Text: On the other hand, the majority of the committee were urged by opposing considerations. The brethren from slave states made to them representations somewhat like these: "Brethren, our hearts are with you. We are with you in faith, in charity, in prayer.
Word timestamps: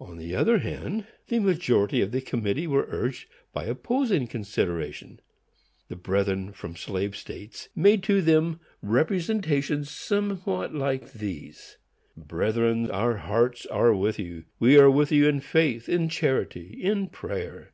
On 0.00 0.16
the 0.16 0.34
other 0.34 0.60
hand, 0.60 1.06
the 1.28 1.38
majority 1.38 2.00
of 2.00 2.12
the 2.12 2.22
committee 2.22 2.66
were 2.66 2.88
urged 2.90 3.28
by 3.52 3.64
opposing 3.66 4.26
considerations. 4.26 5.20
The 5.88 5.96
brethren 5.96 6.54
from 6.54 6.76
slave 6.76 7.14
states 7.14 7.68
made 7.76 8.02
to 8.04 8.22
them 8.22 8.58
representations 8.80 9.90
somewhat 9.90 10.74
like 10.74 11.12
these: 11.12 11.76
"Brethren, 12.16 12.90
our 12.90 13.18
hearts 13.18 13.66
are 13.66 13.94
with 13.94 14.18
you. 14.18 14.44
We 14.58 14.78
are 14.78 14.90
with 14.90 15.12
you 15.12 15.28
in 15.28 15.40
faith, 15.40 15.90
in 15.90 16.08
charity, 16.08 16.78
in 16.82 17.08
prayer. 17.08 17.68